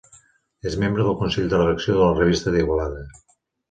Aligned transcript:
És 0.69 0.77
membre 0.85 1.05
del 1.09 1.17
consell 1.21 1.53
de 1.53 1.61
redacció 1.63 2.01
de 2.01 2.03
la 2.09 2.19
Revista 2.19 2.59
d'Igualada. 2.59 3.09